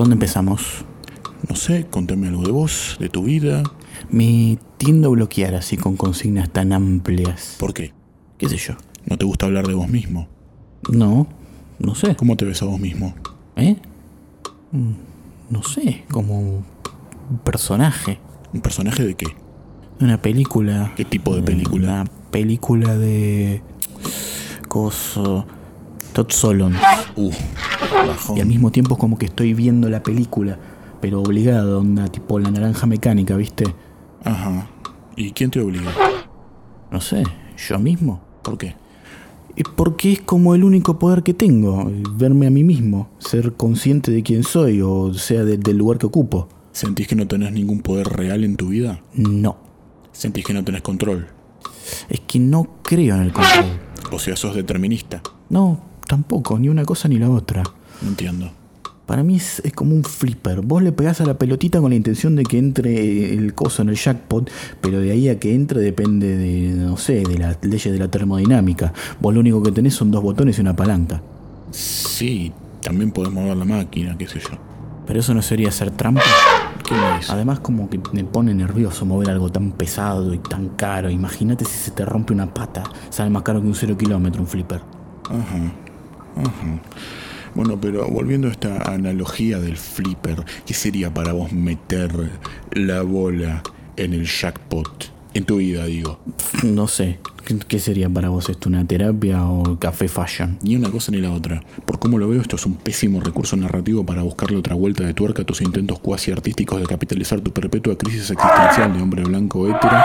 [0.00, 0.84] dónde empezamos?
[1.48, 3.62] No sé, contame algo de vos, de tu vida.
[4.10, 7.56] Me tiendo a bloquear así con consignas tan amplias.
[7.58, 7.92] ¿Por qué?
[8.38, 8.74] ¿Qué sé yo?
[9.06, 10.28] ¿No te gusta hablar de vos mismo?
[10.90, 11.26] No,
[11.78, 12.14] no sé.
[12.16, 13.14] ¿Cómo te ves a vos mismo?
[13.56, 13.76] ¿Eh?
[14.72, 14.92] Mm,
[15.50, 18.18] No sé, como un personaje
[18.52, 19.26] ¿Un personaje de qué?
[19.98, 20.92] de una película.
[20.96, 22.02] ¿Qué tipo de película?
[22.02, 23.62] Una película de.
[24.68, 25.46] Coso.
[26.12, 26.74] Todd Solon.
[27.16, 27.30] Uh,
[27.90, 28.36] bajón.
[28.36, 30.58] Y al mismo tiempo es como que estoy viendo la película,
[31.00, 33.64] pero obligado, onda tipo la naranja mecánica, ¿viste?
[34.24, 34.66] Ajá.
[35.16, 35.92] ¿Y quién te obliga?
[36.90, 37.22] No sé,
[37.68, 38.20] yo mismo.
[38.42, 38.74] ¿Por qué?
[39.76, 44.22] Porque es como el único poder que tengo, verme a mí mismo, ser consciente de
[44.22, 46.48] quién soy, o sea, de- del lugar que ocupo.
[46.72, 49.00] ¿Sentís que no tenés ningún poder real en tu vida?
[49.14, 49.56] No,
[50.12, 51.26] ¿Sentís que no tenés control?
[52.08, 53.66] es que no creo en el control.
[54.12, 55.20] O sea, sos determinista.
[55.48, 57.62] No, tampoco, ni una cosa ni la otra.
[58.02, 58.50] No entiendo.
[59.06, 60.60] Para mí es, es como un flipper.
[60.60, 63.88] Vos le pegás a la pelotita con la intención de que entre el coso en
[63.88, 64.48] el jackpot,
[64.80, 68.08] pero de ahí a que entre depende de, no sé, de las leyes de la
[68.08, 68.92] termodinámica.
[69.18, 71.20] Vos lo único que tenés son dos botones y una palanca.
[71.72, 74.50] Sí, también podés mover la máquina, qué sé yo.
[75.06, 76.22] Pero eso no sería hacer trampa.
[76.86, 77.30] ¿Qué dices?
[77.30, 81.10] Además como que me pone nervioso mover algo tan pesado y tan caro.
[81.10, 82.84] Imagínate si se te rompe una pata.
[83.08, 84.82] Sale más caro que un cero kilómetro un flipper.
[85.24, 85.72] Ajá.
[86.36, 86.80] Ajá.
[87.54, 92.10] Bueno, pero volviendo a esta analogía del flipper, ¿qué sería para vos meter
[92.72, 93.62] la bola
[93.96, 95.19] en el jackpot?
[95.32, 96.18] En tu vida, digo.
[96.64, 98.68] No sé, ¿qué- ¿qué sería para vos esto?
[98.68, 100.58] ¿Una terapia o café fashion?
[100.62, 101.62] Ni una cosa ni la otra.
[101.86, 105.14] Por cómo lo veo, esto es un pésimo recurso narrativo para buscarle otra vuelta de
[105.14, 109.68] tuerca a tus intentos cuasi artísticos de capitalizar tu perpetua crisis existencial de hombre blanco
[109.68, 109.96] hétero.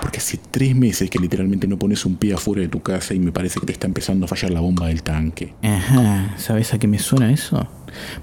[0.00, 3.20] Porque hace tres meses que literalmente no pones un pie afuera de tu casa y
[3.20, 5.54] me parece que te está empezando a fallar la bomba del tanque.
[5.62, 7.68] Ajá, ¿sabes a qué me suena eso?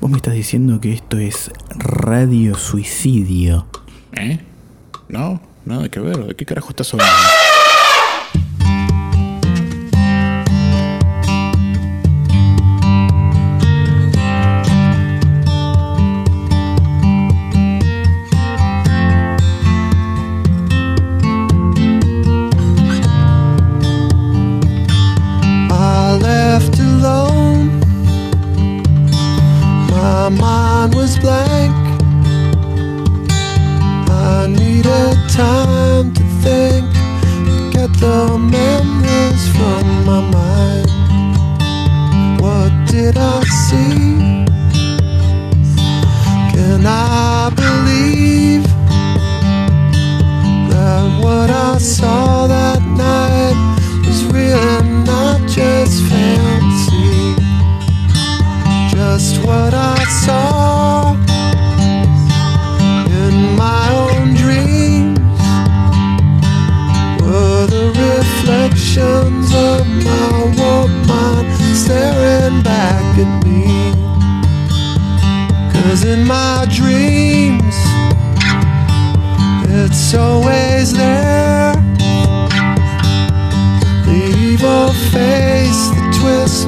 [0.01, 3.65] Vos me estás diciendo que esto es radio suicidio.
[4.11, 4.39] ¿Eh?
[5.07, 6.17] No, nada que ver.
[6.17, 7.13] ¿De qué carajo estás hablando?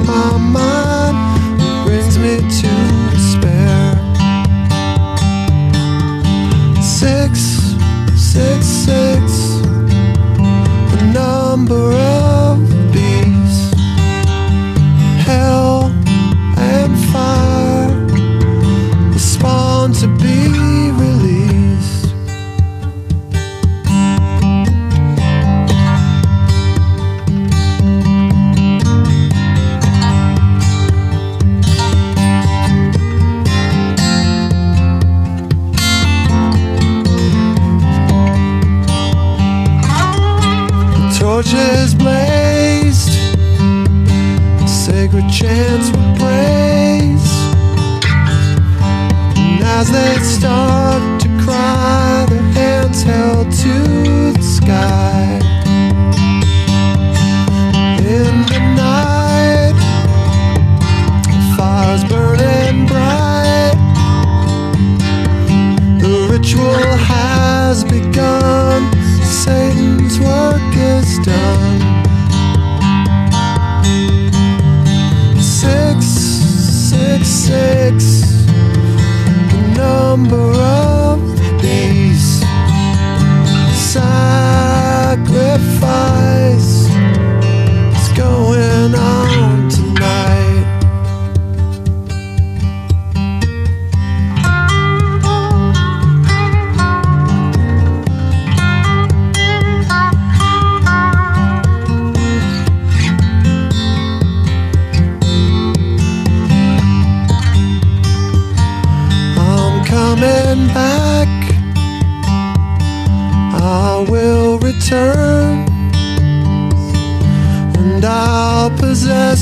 [0.04, 0.71] My mind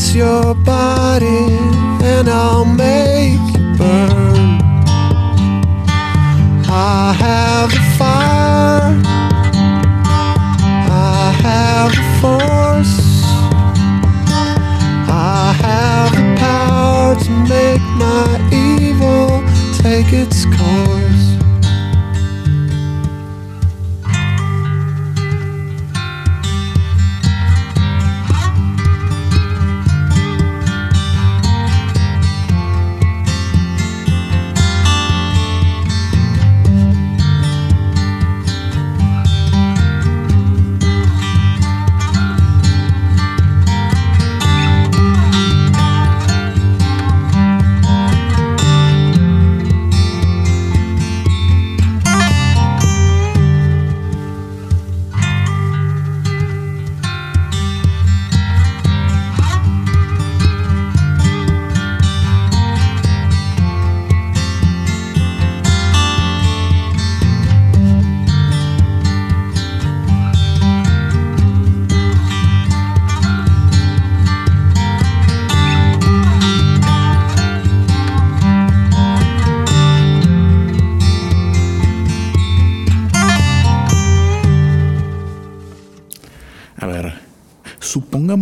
[0.01, 1.47] possess your body
[2.03, 4.61] and I'll make you burn.
[6.73, 9.03] I have the fire,
[10.91, 13.25] I have the force,
[15.09, 19.43] I have the power to make my evil
[19.83, 20.90] take its course.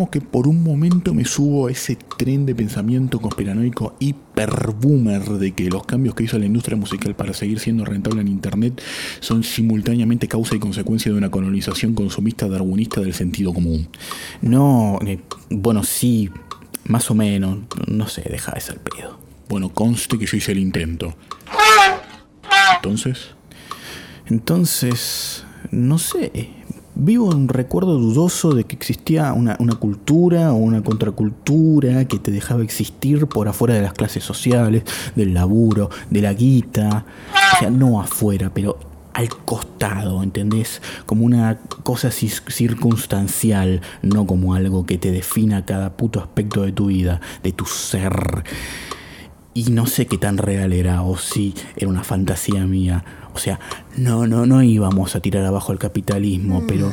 [0.06, 5.68] Que por un momento me subo a ese tren de pensamiento conspiranoico hiperboomer de que
[5.68, 8.80] los cambios que hizo la industria musical para seguir siendo rentable en Internet
[9.20, 13.88] son simultáneamente causa y consecuencia de una colonización consumista darwinista del sentido común.
[14.40, 15.18] No, eh,
[15.50, 16.30] bueno, sí,
[16.84, 17.58] más o menos.
[17.86, 19.18] No sé, deja de ser pedo.
[19.48, 21.14] Bueno, conste que yo hice el intento.
[22.76, 23.34] Entonces,
[24.26, 26.57] Entonces, no sé.
[27.00, 32.18] Vivo en un recuerdo dudoso de que existía una, una cultura o una contracultura que
[32.18, 34.82] te dejaba existir por afuera de las clases sociales,
[35.14, 37.06] del laburo, de la guita.
[37.54, 38.80] O sea, no afuera, pero
[39.14, 40.82] al costado, ¿entendés?
[41.06, 46.86] Como una cosa circunstancial, no como algo que te defina cada puto aspecto de tu
[46.86, 48.44] vida, de tu ser.
[49.58, 53.04] Y no sé qué tan real era, o si era una fantasía mía.
[53.34, 53.58] O sea,
[53.96, 56.92] no, no, no íbamos a tirar abajo el capitalismo, pero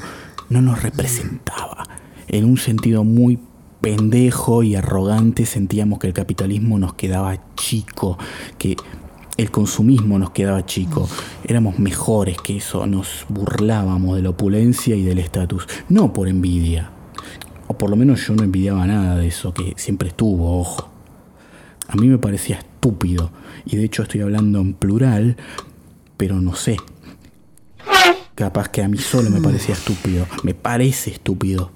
[0.50, 1.84] no nos representaba.
[2.28, 3.38] En un sentido muy
[3.82, 8.18] pendejo y arrogante sentíamos que el capitalismo nos quedaba chico,
[8.58, 8.76] que
[9.38, 11.08] el consumismo nos quedaba chico.
[11.44, 15.68] Éramos mejores que eso, nos burlábamos de la opulencia y del estatus.
[15.88, 16.90] No por envidia.
[17.68, 20.95] O por lo menos yo no envidiaba nada de eso, que siempre estuvo, ojo.
[21.88, 23.32] A mí me parecía estúpido.
[23.66, 25.38] Y de hecho estoy hablando en plural,
[26.18, 26.78] pero no sé.
[28.36, 30.28] Capaz que a mí solo me parecía estúpido.
[30.44, 31.72] Me parece estúpido.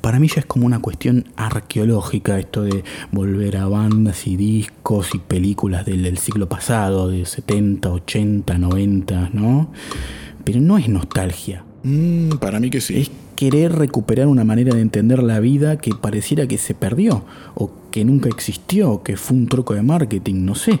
[0.00, 5.14] Para mí ya es como una cuestión arqueológica esto de volver a bandas y discos
[5.14, 9.72] y películas del, del siglo pasado, de 70, 80, 90, ¿no?
[10.44, 11.64] Pero no es nostalgia.
[11.82, 12.98] mm, para mí que sí.
[12.98, 17.70] Es querer recuperar una manera de entender la vida que pareciera que se perdió, o
[17.92, 20.80] que nunca existió, que fue un troco de marketing, no sé.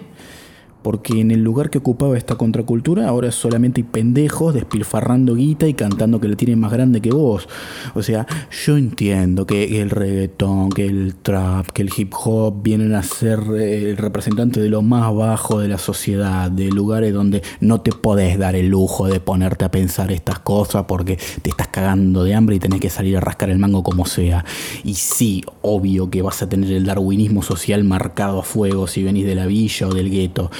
[0.82, 5.74] Porque en el lugar que ocupaba esta contracultura ahora solamente hay pendejos despilfarrando guita y
[5.74, 7.48] cantando que le tienen más grande que vos.
[7.94, 8.26] O sea,
[8.64, 13.40] yo entiendo que el reggaetón, que el trap, que el hip hop vienen a ser
[13.56, 17.92] eh, el representante de lo más bajo de la sociedad, de lugares donde no te
[17.92, 22.34] podés dar el lujo de ponerte a pensar estas cosas porque te estás cagando de
[22.34, 24.44] hambre y tenés que salir a rascar el mango como sea.
[24.84, 29.26] Y sí, obvio que vas a tener el darwinismo social marcado a fuego si venís
[29.26, 30.50] de la villa o del gueto.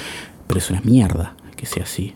[0.49, 2.15] Pero es una mierda que sea así.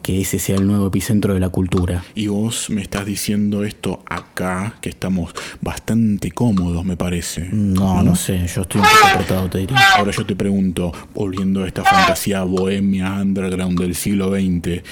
[0.00, 2.04] Que ese sea el nuevo epicentro de la cultura.
[2.14, 7.48] Y vos me estás diciendo esto acá, que estamos bastante cómodos, me parece.
[7.50, 9.76] No, no sé, yo estoy un poco apretado, te diría.
[9.96, 14.84] Ahora yo te pregunto, volviendo a esta fantasía bohemia underground del siglo XX,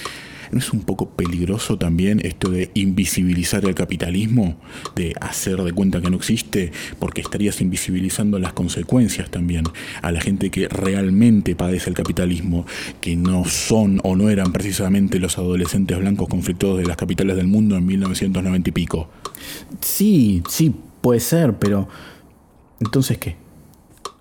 [0.53, 4.57] ¿no es un poco peligroso también esto de invisibilizar el capitalismo?
[4.95, 9.65] De hacer de cuenta que no existe, porque estarías invisibilizando las consecuencias también
[10.03, 12.67] a la gente que realmente padece el capitalismo,
[13.01, 17.49] que no son o no eran precisamente los adolescentes blancos conflictuados de las capitales del
[17.49, 19.11] mundo en 1990 y pico.
[19.81, 21.89] Sí, sí, puede ser, pero...
[22.81, 23.37] Entonces, ¿qué?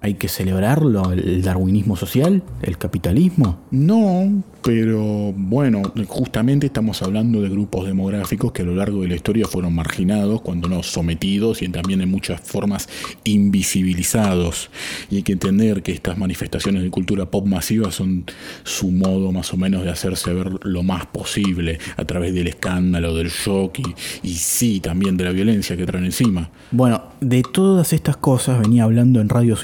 [0.04, 1.12] ¿Hay que celebrarlo?
[1.12, 2.42] ¿El darwinismo social?
[2.64, 3.60] ¿El capitalismo?
[3.70, 9.16] No, pero bueno, justamente estamos hablando de grupos demográficos que a lo largo de la
[9.16, 12.90] historia fueron marginados, cuando no sometidos y también en muchas formas
[13.24, 14.72] invisibilizados.
[15.10, 18.26] Y hay que entender que estas manifestaciones de cultura pop masiva son
[18.64, 23.16] su modo más o menos de hacerse ver lo más posible a través del escándalo,
[23.16, 26.50] del shock y, y sí, también de la violencia que traen encima.
[26.72, 29.56] Bueno, de todas estas cosas venía hablando en Radio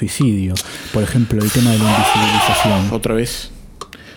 [0.92, 2.92] Por ejemplo, el tema de la invisibilización.
[2.92, 3.50] Otra vez,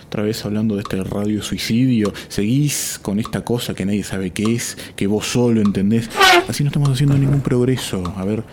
[0.06, 4.54] otra vez hablando de este radio suicidio, seguís con esta cosa que nadie sabe qué
[4.54, 6.10] es, que vos solo entendés.
[6.48, 8.12] Así no estamos haciendo ningún progreso.
[8.16, 8.44] A ver,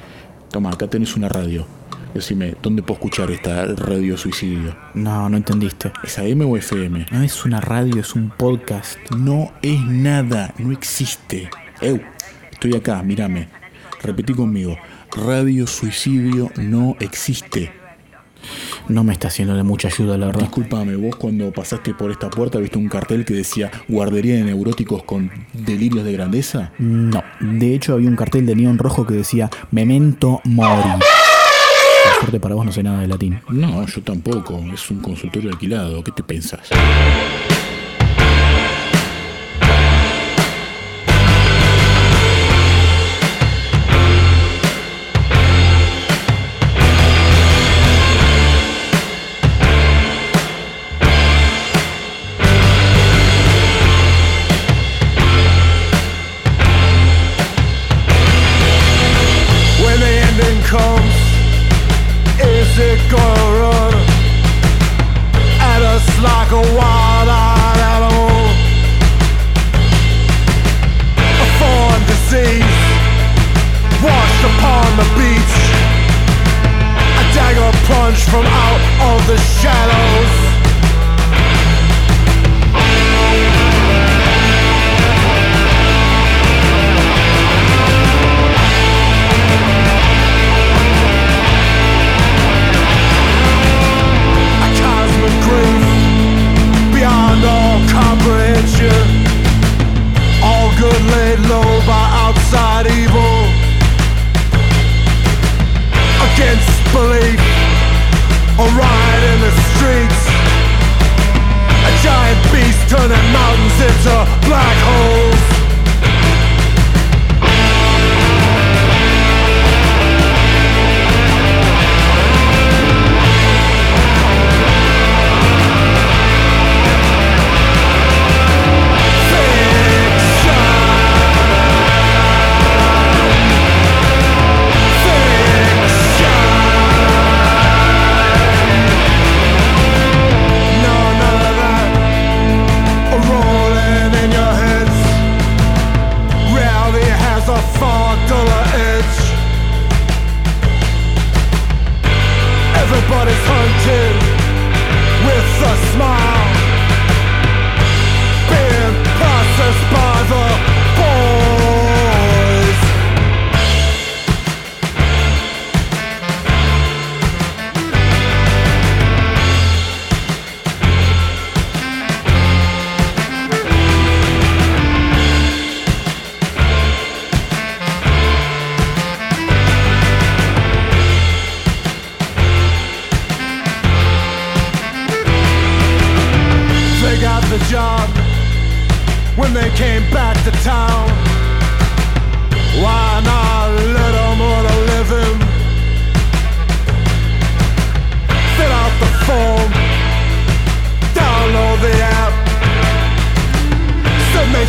[0.51, 1.65] toma, acá tenés una radio.
[2.13, 4.75] Decime, ¿dónde puedo escuchar esta radio suicidio?
[4.95, 5.91] No, no entendiste.
[6.03, 7.05] ¿Es AM o FM?
[7.11, 8.97] No es una radio, es un podcast.
[9.11, 11.49] No es nada, no existe.
[11.81, 11.99] Eu,
[12.51, 13.47] estoy acá, mírame.
[14.01, 14.77] Repetí conmigo.
[15.11, 17.71] Radio suicidio no existe.
[18.87, 20.41] No me está haciendo de mucha ayuda, la verdad.
[20.41, 25.03] Discúlpame, vos cuando pasaste por esta puerta viste un cartel que decía guardería de neuróticos
[25.03, 26.71] con delirios de grandeza.
[26.77, 30.89] No, de hecho había un cartel de neón rojo que decía Memento Mori.
[30.89, 33.41] Por suerte para vos no sé nada de latín.
[33.49, 34.63] No, yo tampoco.
[34.73, 36.03] Es un consultorio alquilado.
[36.03, 36.69] ¿Qué te pensás?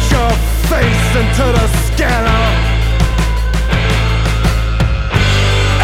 [0.09, 0.31] Your
[0.71, 2.45] face into the scanner.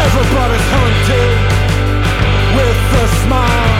[0.05, 1.37] Everybody's hunted
[2.57, 3.76] with a smile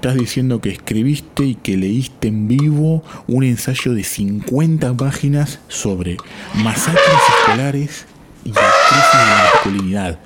[0.00, 6.16] estás diciendo que escribiste y que leíste en vivo un ensayo de 50 páginas sobre
[6.54, 7.04] masacres
[7.38, 8.06] escolares
[8.42, 10.18] y la crisis de la masculinidad.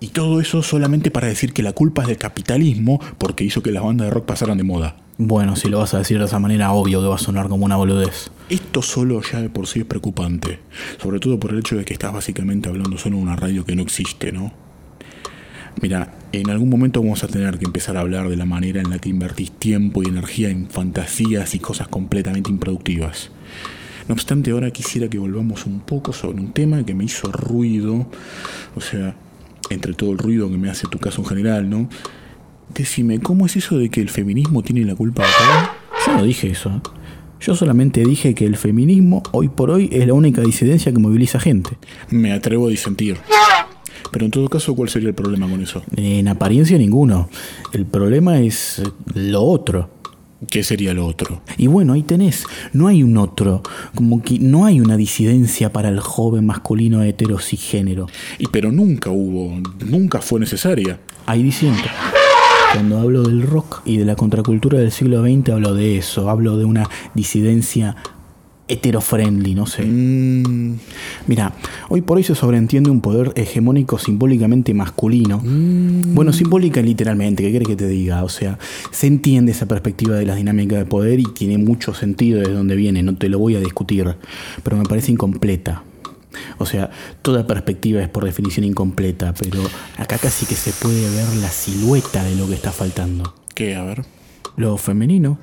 [0.00, 3.70] Y todo eso solamente para decir que la culpa es del capitalismo porque hizo que
[3.70, 4.96] las bandas de rock pasaran de moda.
[5.16, 7.66] Bueno, si lo vas a decir de esa manera, obvio que va a sonar como
[7.66, 8.32] una boludez.
[8.50, 10.58] Esto solo ya de por sí es preocupante.
[11.00, 13.76] Sobre todo por el hecho de que estás básicamente hablando solo en una radio que
[13.76, 14.65] no existe, ¿no?
[15.82, 18.90] Mira, en algún momento vamos a tener que empezar a hablar de la manera en
[18.90, 23.30] la que invertís tiempo y energía en fantasías y cosas completamente improductivas.
[24.08, 28.06] No obstante, ahora quisiera que volvamos un poco sobre un tema que me hizo ruido,
[28.74, 29.16] o sea,
[29.68, 31.88] entre todo el ruido que me hace tu caso en general, ¿no?
[32.74, 36.06] Decime, ¿cómo es eso de que el feminismo tiene la culpa de todo?
[36.06, 36.70] Yo no dije eso.
[36.70, 36.80] ¿eh?
[37.40, 41.38] Yo solamente dije que el feminismo hoy por hoy es la única disidencia que moviliza
[41.38, 41.76] gente.
[42.10, 43.18] Me atrevo a disentir.
[44.10, 45.82] Pero en todo caso, ¿cuál sería el problema con eso?
[45.96, 47.28] En apariencia ninguno.
[47.72, 48.82] El problema es
[49.14, 49.90] lo otro.
[50.50, 51.40] ¿Qué sería lo otro?
[51.56, 53.62] Y bueno, ahí tenés, no hay un otro,
[53.94, 58.06] como que no hay una disidencia para el joven masculino heterosigénero.
[58.38, 61.00] Y pero nunca hubo, nunca fue necesaria.
[61.24, 61.82] Ahí diciendo.
[62.72, 66.58] Cuando hablo del rock y de la contracultura del siglo XX hablo de eso, hablo
[66.58, 67.96] de una disidencia
[68.68, 69.84] heterofriendly, no sé.
[69.84, 70.76] Mm,
[71.26, 71.52] Mira,
[71.88, 75.40] hoy por hoy se sobreentiende un poder hegemónico simbólicamente masculino.
[75.42, 78.24] mm, Bueno, simbólica literalmente, ¿qué quieres que te diga?
[78.24, 78.58] O sea,
[78.90, 82.74] se entiende esa perspectiva de las dinámicas de poder y tiene mucho sentido de dónde
[82.76, 84.16] viene, no te lo voy a discutir,
[84.62, 85.82] pero me parece incompleta.
[86.58, 86.90] O sea,
[87.22, 89.60] toda perspectiva es por definición incompleta, pero
[89.96, 93.34] acá casi que se puede ver la silueta de lo que está faltando.
[93.54, 93.74] ¿Qué?
[93.74, 94.04] A ver.
[94.56, 95.38] Lo femenino,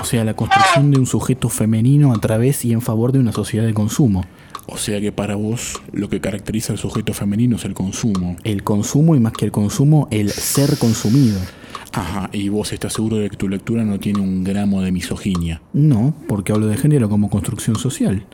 [0.00, 3.32] o sea, la construcción de un sujeto femenino a través y en favor de una
[3.32, 4.24] sociedad de consumo.
[4.66, 8.36] O sea que para vos lo que caracteriza al sujeto femenino es el consumo.
[8.42, 11.38] El consumo y más que el consumo, el ser consumido.
[11.96, 15.62] Ajá, y vos estás seguro de que tu lectura no tiene un gramo de misoginia.
[15.72, 18.24] No, porque hablo de género como construcción social.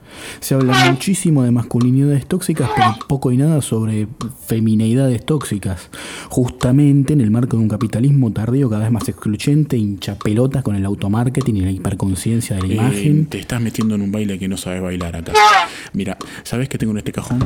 [0.40, 4.08] Se habla muchísimo de masculinidades tóxicas, pero poco y nada sobre
[4.46, 5.90] femineidades tóxicas.
[6.28, 10.74] Justamente en el marco de un capitalismo tardío cada vez más excluyente, hincha pelotas con
[10.74, 13.26] el automarketing y la hiperconciencia de la Eh, imagen.
[13.26, 15.32] te estás metiendo en un baile que no sabes bailar acá.
[15.92, 17.38] Mira, ¿sabes qué tengo en este cajón?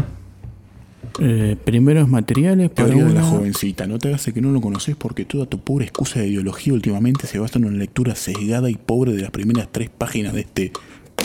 [1.21, 3.87] Eh, primeros materiales para Teoría de la una- jovencita.
[3.87, 7.27] No te hagas que no lo conoces porque toda tu pobre excusa de ideología últimamente
[7.27, 10.73] se basa en una lectura sesgada y pobre de las primeras tres páginas de este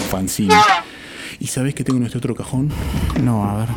[0.10, 0.54] fanzine.
[1.40, 2.70] ¿Y sabes qué tengo en este otro cajón?
[3.24, 3.70] No, a ver.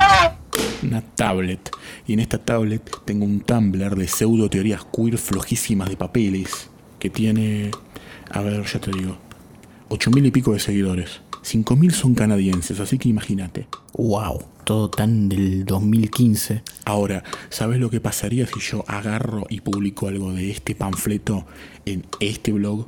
[0.83, 1.71] Una tablet.
[2.07, 7.09] Y en esta tablet tengo un Tumblr de pseudo teorías queer flojísimas de papeles que
[7.11, 7.71] tiene,
[8.31, 9.17] a ver, ya te digo,
[9.89, 11.21] ocho mil y pico de seguidores.
[11.45, 13.69] Cinco mil son canadienses, así que imagínate.
[13.93, 16.63] Wow, todo tan del 2015.
[16.87, 21.45] Ahora, ¿sabes lo que pasaría si yo agarro y publico algo de este panfleto
[21.85, 22.87] en este blog?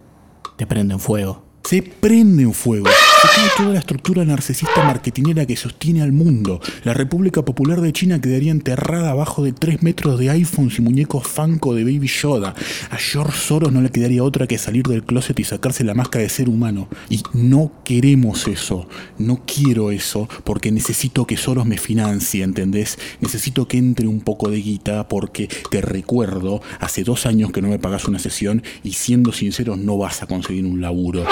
[0.56, 1.45] Te prenden fuego.
[1.68, 2.86] Se prende en fuego.
[2.86, 6.60] Se cae toda la estructura narcisista marketinera que sostiene al mundo.
[6.84, 11.26] La República Popular de China quedaría enterrada abajo de 3 metros de iPhones y muñecos
[11.26, 12.54] Funko de Baby Yoda.
[12.90, 16.22] A George Soros no le quedaría otra que salir del closet y sacarse la máscara
[16.22, 16.88] de ser humano.
[17.08, 18.88] Y no queremos eso.
[19.18, 22.96] No quiero eso porque necesito que Soros me financie, ¿entendés?
[23.20, 27.66] Necesito que entre un poco de guita porque te recuerdo, hace dos años que no
[27.66, 31.26] me pagas una sesión y siendo sincero no vas a conseguir un laburo.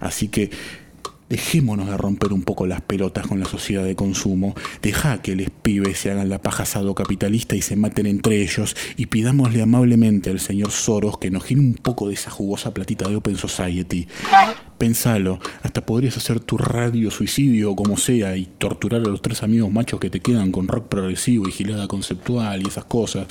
[0.00, 0.50] Así que
[1.28, 4.54] Dejémonos de romper un poco las pelotas con la sociedad de consumo.
[4.80, 8.76] Deja que los pibes se hagan la paja asado capitalista y se maten entre ellos.
[8.96, 13.08] Y pidámosle amablemente al señor Soros que nos gire un poco de esa jugosa platita
[13.08, 14.06] de Open Society.
[14.78, 19.42] Pensalo, hasta podrías hacer tu radio suicidio o como sea y torturar a los tres
[19.42, 23.26] amigos machos que te quedan con rock progresivo y gilada conceptual y esas cosas.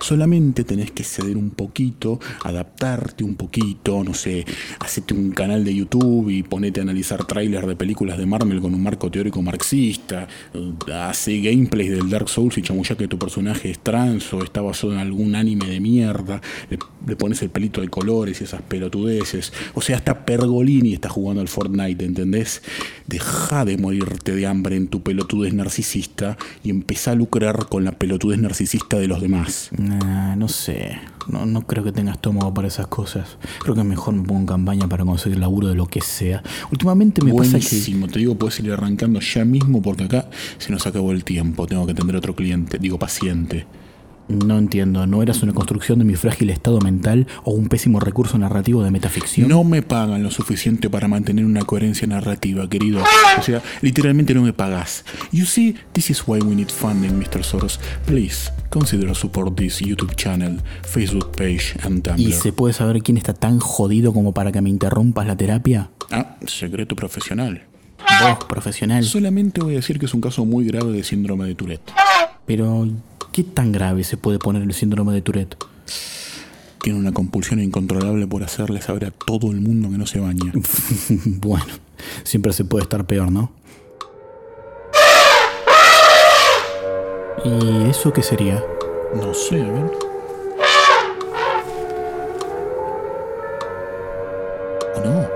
[0.00, 4.44] Solamente tenés que ceder un poquito, adaptarte un poquito, no sé,
[4.80, 8.74] hacete un canal de YouTube y ponete a analizar trailers de películas de Marvel con
[8.74, 10.28] un marco teórico marxista,
[10.92, 14.92] hace gameplays del Dark Souls y chamulla que tu personaje es trans o está basado
[14.92, 19.52] en algún anime de mierda, le, pones el pelito de colores y esas pelotudeces.
[19.74, 20.24] O sea, hasta
[20.82, 22.62] Pergolini está jugando al Fortnite, ¿entendés?
[23.06, 27.92] Deja de morirte de hambre en tu pelotudez narcisista y empezá a lucrar con la
[27.92, 29.70] pelotudez narcisista de los demás.
[29.76, 30.98] Nah, no sé.
[31.28, 33.38] No, no creo que tenga estómago para esas cosas.
[33.60, 36.42] Creo que mejor me pongo en campaña para conseguir laburo de lo que sea.
[36.72, 37.80] Últimamente me pasa que.
[38.12, 41.66] Te digo, puedes ir arrancando ya mismo porque acá se nos acabó el tiempo.
[41.66, 43.66] Tengo que atender otro cliente, digo paciente.
[44.32, 48.38] No entiendo, ¿no eras una construcción de mi frágil estado mental o un pésimo recurso
[48.38, 49.48] narrativo de metaficción?
[49.48, 53.02] No me pagan lo suficiente para mantener una coherencia narrativa, querido.
[53.38, 55.04] O sea, literalmente no me pagas.
[55.30, 57.44] You see, this is why we need funding, Mr.
[57.44, 57.78] Soros.
[58.06, 62.20] Please, consider support this YouTube channel, Facebook page and Tumblr.
[62.20, 65.90] ¿Y se puede saber quién está tan jodido como para que me interrumpas la terapia?
[66.10, 67.66] Ah, secreto profesional.
[68.22, 69.04] Vos, profesional.
[69.04, 71.92] Solamente voy a decir que es un caso muy grave de síndrome de Tourette.
[72.46, 72.88] Pero,
[73.32, 75.56] ¿qué tan grave se puede poner el síndrome de Tourette?
[76.82, 80.52] Tiene una compulsión incontrolable por hacerle saber a todo el mundo que no se baña.
[81.24, 81.66] bueno,
[82.24, 83.52] siempre se puede estar peor, ¿no?
[87.44, 88.62] ¿Y eso qué sería?
[89.14, 89.90] No sé, a ver.
[94.96, 95.28] Oh no.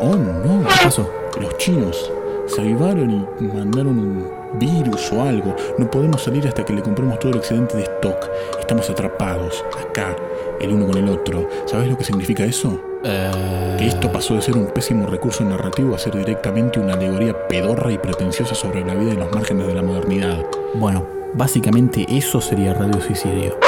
[0.00, 0.68] Oh no.
[0.68, 1.10] ¿Qué pasó?
[1.40, 2.10] Los chinos
[2.46, 5.56] se avivaron y mandaron un virus o algo.
[5.78, 8.28] No podemos salir hasta que le compremos todo el excedente de stock.
[8.60, 10.14] Estamos atrapados, acá,
[10.60, 11.48] el uno con el otro.
[11.66, 12.80] ¿Sabes lo que significa eso?
[13.04, 17.48] Eh, Que esto pasó de ser un pésimo recurso narrativo a ser directamente una alegoría
[17.48, 20.38] pedorra y pretenciosa sobre la vida en los márgenes de la modernidad.
[20.74, 21.04] Bueno,
[21.34, 23.58] básicamente eso sería radio suicidio.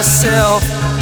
[0.00, 0.99] Myself.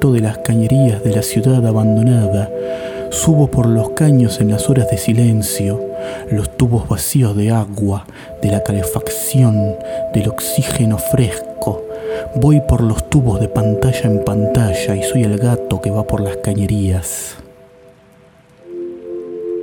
[0.00, 2.48] De las cañerías de la ciudad abandonada.
[3.10, 5.84] Subo por los caños en las horas de silencio,
[6.30, 8.06] los tubos vacíos de agua,
[8.40, 9.74] de la calefacción,
[10.14, 11.82] del oxígeno fresco.
[12.36, 16.20] Voy por los tubos de pantalla en pantalla y soy el gato que va por
[16.20, 17.36] las cañerías.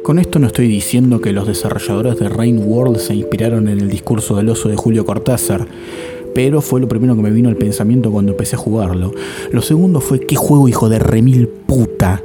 [0.03, 3.89] Con esto no estoy diciendo que los desarrolladores de Rain World se inspiraron en el
[3.89, 5.65] discurso del oso de Julio Cortázar,
[6.35, 9.13] pero fue lo primero que me vino al pensamiento cuando empecé a jugarlo.
[9.51, 12.21] Lo segundo fue qué juego hijo de remil puta.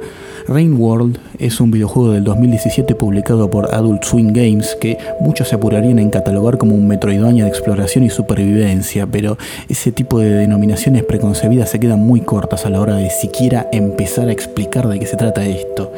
[0.47, 5.55] Rain World es un videojuego del 2017 publicado por Adult Swing Games que muchos se
[5.55, 9.37] apurarían en catalogar como un metroidvania de exploración y supervivencia, pero
[9.69, 14.27] ese tipo de denominaciones preconcebidas se quedan muy cortas a la hora de siquiera empezar
[14.27, 15.93] a explicar de qué se trata esto.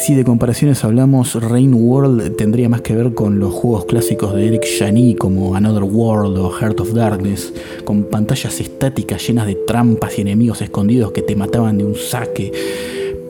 [0.00, 4.46] Si de comparaciones hablamos, Rain World tendría más que ver con los juegos clásicos de
[4.46, 7.52] Eric Chani como Another World o Heart of Darkness,
[7.84, 12.52] con pantallas estáticas llenas de trampas y enemigos escondidos que te mataban de un saque.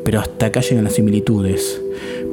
[0.04, 1.80] Pero hasta acá llegan las similitudes,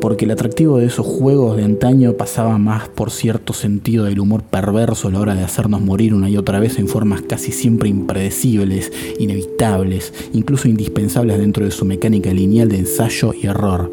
[0.01, 4.43] porque el atractivo de esos juegos de antaño pasaba más por cierto sentido del humor
[4.43, 7.89] perverso a la hora de hacernos morir una y otra vez en formas casi siempre
[7.89, 13.91] impredecibles, inevitables, incluso indispensables dentro de su mecánica lineal de ensayo y error.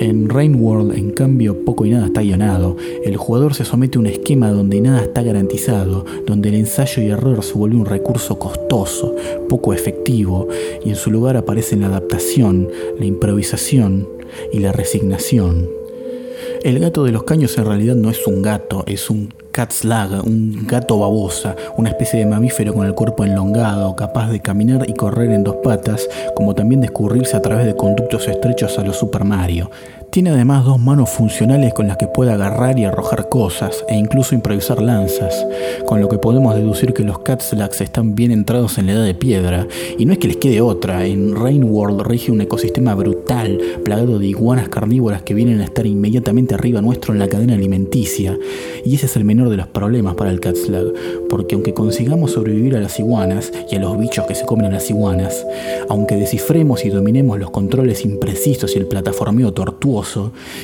[0.00, 2.76] En Rain World, en cambio, poco y nada está guionado.
[3.04, 7.08] El jugador se somete a un esquema donde nada está garantizado, donde el ensayo y
[7.08, 9.16] error se vuelve un recurso costoso,
[9.48, 10.46] poco efectivo,
[10.84, 14.17] y en su lugar aparecen la adaptación, la improvisación
[14.52, 15.68] y la resignación.
[16.62, 20.66] El gato de los caños en realidad no es un gato, es un catslag, un
[20.66, 25.30] gato babosa, una especie de mamífero con el cuerpo enlongado, capaz de caminar y correr
[25.30, 29.24] en dos patas, como también de escurrirse a través de conductos estrechos a los Super
[29.24, 29.70] Mario.
[30.10, 34.34] Tiene además dos manos funcionales con las que puede agarrar y arrojar cosas, e incluso
[34.34, 35.46] improvisar lanzas,
[35.86, 39.14] con lo que podemos deducir que los Catslags están bien entrados en la edad de
[39.14, 39.68] piedra,
[39.98, 44.18] y no es que les quede otra, en Rain World rige un ecosistema brutal, plagado
[44.18, 48.36] de iguanas carnívoras que vienen a estar inmediatamente arriba nuestro en la cadena alimenticia,
[48.86, 50.86] y ese es el menor de los problemas para el Catslag,
[51.28, 54.70] porque aunque consigamos sobrevivir a las iguanas y a los bichos que se comen a
[54.70, 55.46] las iguanas,
[55.90, 59.97] aunque descifremos y dominemos los controles imprecisos y el plataformeo tortuoso,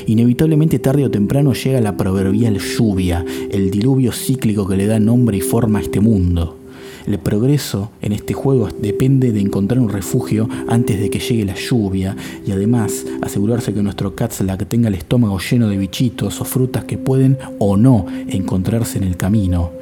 [0.07, 5.37] inevitablemente tarde o temprano llega la proverbial lluvia, el diluvio cíclico que le da nombre
[5.37, 6.59] y forma a este mundo.
[7.07, 11.55] El progreso en este juego depende de encontrar un refugio antes de que llegue la
[11.55, 12.17] lluvia
[12.47, 16.97] y además asegurarse que nuestro Catslack tenga el estómago lleno de bichitos o frutas que
[16.97, 19.73] pueden o no encontrarse en el camino.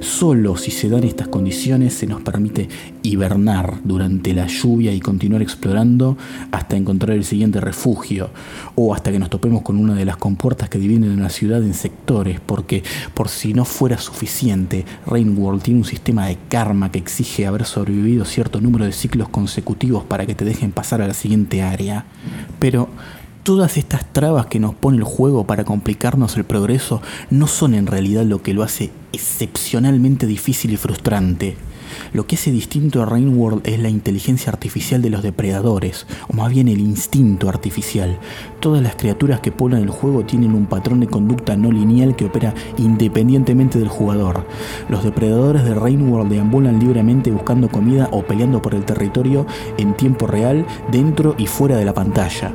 [0.00, 2.68] Solo si se dan estas condiciones se nos permite
[3.02, 6.16] hibernar durante la lluvia y continuar explorando
[6.52, 8.30] hasta encontrar el siguiente refugio
[8.74, 11.74] o hasta que nos topemos con una de las compuertas que dividen una ciudad en
[11.74, 12.82] sectores porque
[13.14, 18.24] por si no fuera suficiente, Rainworld tiene un sistema de karma que exige haber sobrevivido
[18.24, 22.04] cierto número de ciclos consecutivos para que te dejen pasar a la siguiente área.
[22.58, 22.88] Pero
[23.42, 27.00] todas estas trabas que nos pone el juego para complicarnos el progreso
[27.30, 31.56] no son en realidad lo que lo hace excepcionalmente difícil y frustrante.
[32.12, 36.50] Lo que hace distinto a Rainworld es la inteligencia artificial de los depredadores, o más
[36.50, 38.18] bien el instinto artificial.
[38.60, 42.26] Todas las criaturas que poblan el juego tienen un patrón de conducta no lineal que
[42.26, 44.46] opera independientemente del jugador.
[44.88, 50.26] Los depredadores de Rainworld deambulan libremente buscando comida o peleando por el territorio en tiempo
[50.26, 52.54] real, dentro y fuera de la pantalla.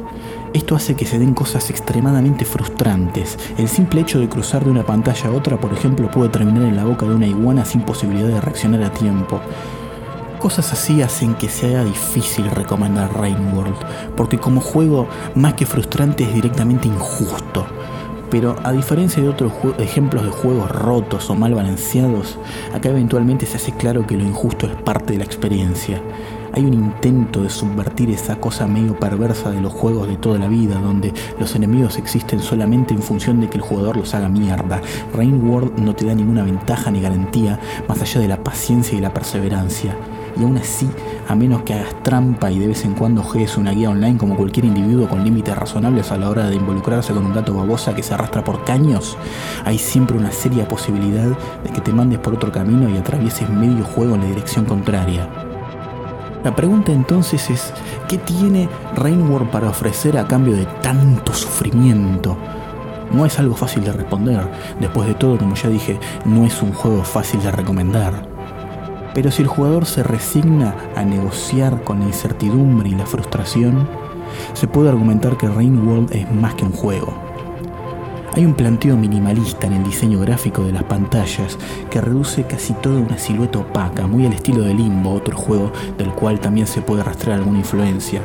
[0.56, 3.38] Esto hace que se den cosas extremadamente frustrantes.
[3.58, 6.78] El simple hecho de cruzar de una pantalla a otra, por ejemplo, puede terminar en
[6.78, 9.42] la boca de una iguana sin posibilidad de reaccionar a tiempo.
[10.40, 13.76] Cosas así hacen que sea difícil recomendar Rainworld,
[14.16, 17.66] porque como juego, más que frustrante, es directamente injusto.
[18.32, 22.40] Pero a diferencia de otros ejemplos de juegos rotos o mal balanceados,
[22.74, 26.02] acá eventualmente se hace claro que lo injusto es parte de la experiencia
[26.56, 30.48] hay un intento de subvertir esa cosa medio perversa de los juegos de toda la
[30.48, 34.82] vida, donde los enemigos existen solamente en función de que el jugador los haga mierda.
[35.14, 39.02] Rain World no te da ninguna ventaja ni garantía más allá de la paciencia y
[39.02, 39.98] la perseverancia.
[40.38, 40.90] Y aún así,
[41.28, 44.38] a menos que hagas trampa y de vez en cuando juegues una guía online como
[44.38, 48.04] cualquier individuo con límites razonables a la hora de involucrarse con un gato babosa que
[48.04, 49.18] se arrastra por caños,
[49.66, 51.28] hay siempre una seria posibilidad
[51.64, 55.28] de que te mandes por otro camino y atravieses medio juego en la dirección contraria.
[56.46, 57.74] La pregunta entonces es,
[58.08, 62.38] ¿qué tiene Rainworld para ofrecer a cambio de tanto sufrimiento?
[63.12, 64.48] No es algo fácil de responder.
[64.80, 68.28] Después de todo, como ya dije, no es un juego fácil de recomendar.
[69.16, 73.90] Pero si el jugador se resigna a negociar con la incertidumbre y la frustración,
[74.54, 77.25] se puede argumentar que Rainworld es más que un juego.
[78.36, 81.58] Hay un planteo minimalista en el diseño gráfico de las pantallas
[81.90, 86.10] que reduce casi toda una silueta opaca, muy al estilo de Limbo, otro juego del
[86.10, 88.20] cual también se puede rastrear alguna influencia.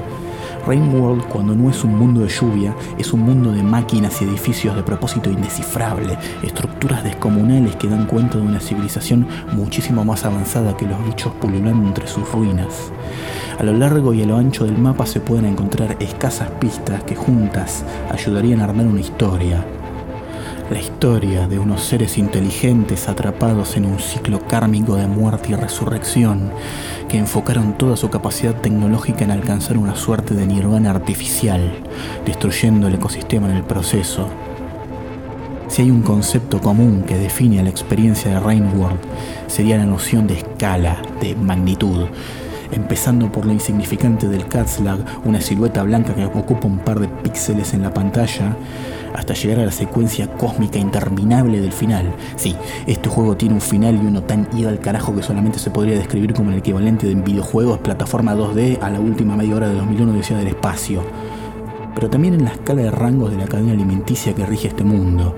[0.66, 4.25] Rain World, cuando no es un mundo de lluvia, es un mundo de máquinas y
[4.25, 10.77] edificios de propósito indescifrable, estructuras descomunales que dan cuenta de una civilización muchísimo más avanzada
[10.77, 12.90] que los bichos pululando entre sus ruinas.
[13.61, 17.14] A lo largo y a lo ancho del mapa se pueden encontrar escasas pistas que
[17.14, 19.64] juntas ayudarían a armar una historia,
[20.71, 26.53] la historia de unos seres inteligentes atrapados en un ciclo kármico de muerte y resurrección,
[27.09, 31.73] que enfocaron toda su capacidad tecnológica en alcanzar una suerte de nirvana artificial,
[32.25, 34.29] destruyendo el ecosistema en el proceso.
[35.67, 39.01] Si hay un concepto común que define la experiencia de Rainworld,
[39.49, 42.07] sería la noción de escala, de magnitud,
[42.71, 47.75] empezando por lo insignificante del Catslag, una silueta blanca que ocupa un par de píxeles
[47.75, 48.57] en la pantalla,
[49.14, 52.12] hasta llegar a la secuencia cósmica interminable del final.
[52.37, 55.70] Sí, este juego tiene un final y uno tan ido al carajo que solamente se
[55.70, 59.75] podría describir como el equivalente de videojuegos plataforma 2D a la última media hora de
[59.75, 61.03] 2001 Odisea del Espacio.
[61.94, 65.35] Pero también en la escala de rangos de la cadena alimenticia que rige este mundo,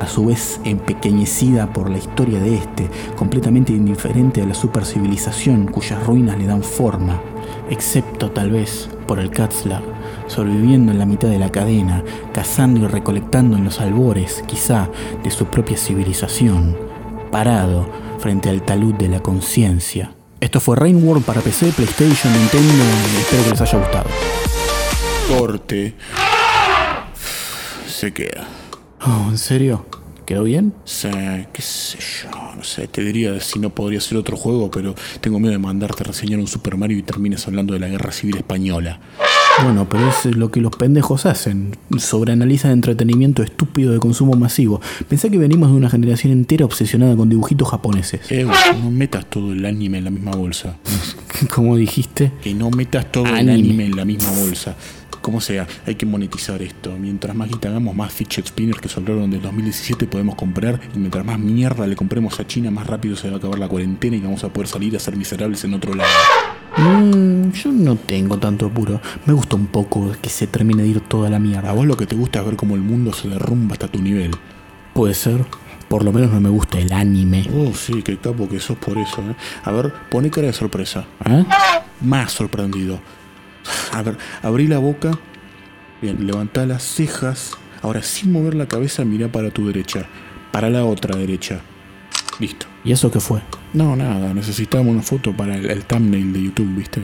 [0.00, 6.04] a su vez empequeñecida por la historia de este, completamente indiferente a la supercivilización cuyas
[6.04, 7.20] ruinas le dan forma,
[7.68, 9.82] excepto tal vez por el Katzlag,
[10.30, 14.88] sobreviviendo en la mitad de la cadena, cazando y recolectando en los albores, quizá,
[15.22, 16.76] de su propia civilización,
[17.30, 17.88] parado
[18.18, 20.12] frente al talud de la conciencia.
[20.40, 24.10] Esto fue Rain World para PC, PlayStation, Nintendo, y espero que les haya gustado.
[25.28, 25.94] Corte.
[27.86, 28.48] Se queda.
[29.06, 29.84] Oh, ¿en serio?
[30.24, 30.72] ¿Quedó bien?
[30.84, 34.94] sé, qué sé yo, no sé, te diría si no podría ser otro juego, pero
[35.20, 38.12] tengo miedo de mandarte a reseñar un Super Mario y termines hablando de la Guerra
[38.12, 39.00] Civil Española.
[39.62, 41.76] Bueno, pero es lo que los pendejos hacen.
[41.98, 44.80] Sobreanalizan entretenimiento estúpido de consumo masivo.
[45.08, 48.20] Pensé que venimos de una generación entera obsesionada con dibujitos japoneses.
[48.30, 48.46] Eh,
[48.82, 50.76] no metas todo el anime en la misma bolsa.
[51.54, 52.32] Como dijiste.
[52.42, 53.52] Que no metas todo el Anime.
[53.54, 54.76] anime en la misma bolsa.
[55.20, 56.96] Como sea, hay que monetizar esto.
[56.98, 60.80] Mientras más guita hagamos, más fidget spinners que sobraron del 2017 podemos comprar.
[60.94, 63.68] Y mientras más mierda le compremos a China, más rápido se va a acabar la
[63.68, 66.08] cuarentena y vamos a poder salir a ser miserables en otro lado.
[66.80, 69.00] Mm, yo no tengo tanto apuro.
[69.26, 71.72] Me gusta un poco que se termine de ir toda la A mierda.
[71.72, 74.30] vos lo que te gusta es ver cómo el mundo se derrumba hasta tu nivel.
[74.94, 75.44] Puede ser.
[75.88, 77.48] Por lo menos no me gusta el anime.
[77.52, 79.34] Oh, sí, qué capo que sos por eso, ¿eh?
[79.64, 81.04] A ver, pone cara de sorpresa.
[81.24, 81.44] ¿Eh?
[82.00, 83.00] Más sorprendido.
[83.92, 85.10] A ver, abrí la boca.
[86.00, 87.56] Bien, levantá las cejas.
[87.82, 90.06] Ahora, sin mover la cabeza, mira para tu derecha.
[90.52, 91.60] Para la otra derecha.
[92.38, 92.66] Listo.
[92.84, 93.40] ¿Y eso qué fue?
[93.74, 97.02] No, nada, necesitábamos una foto para el, el thumbnail de YouTube, ¿viste?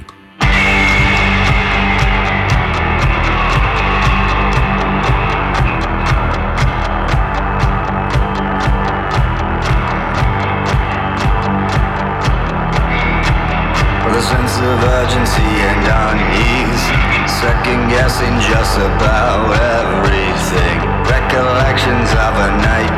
[14.07, 16.85] with a sense of urgency and unease.
[17.29, 20.79] Second guessing just about everything.
[21.05, 22.96] Recollections of a nightmare.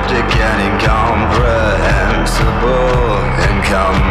[0.00, 4.09] script again, incomprehensible, incomprehensible.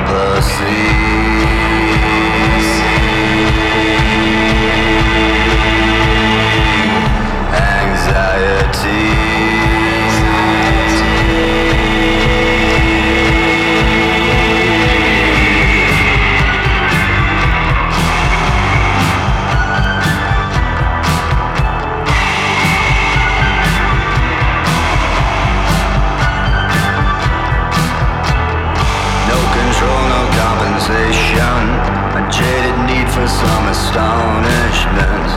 [34.00, 35.28] Astonishment.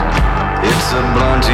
[0.63, 1.47] It's a blunt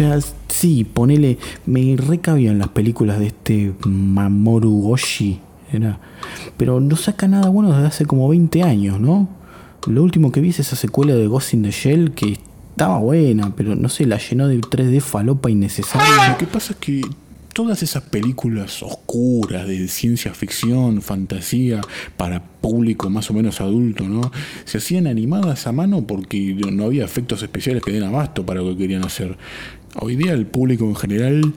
[0.00, 1.38] sea, sí, ponele.
[1.66, 5.40] Me recabio en las películas de este Mamoru Oshii.
[5.72, 6.00] Era,
[6.56, 9.28] pero no saca nada bueno desde hace como 20 años, ¿no?
[9.86, 12.38] Lo último que vi es esa secuela de Ghost in the Shell que
[12.70, 16.32] estaba buena, pero no sé, la llenó de 3D falopa innecesaria.
[16.32, 17.02] Lo que pasa es que
[17.52, 21.80] todas esas películas oscuras de ciencia ficción, fantasía,
[22.16, 24.32] para público más o menos adulto, ¿no?
[24.64, 28.70] Se hacían animadas a mano porque no había efectos especiales que den abasto para lo
[28.70, 29.36] que querían hacer.
[29.96, 31.54] Hoy día el público en general,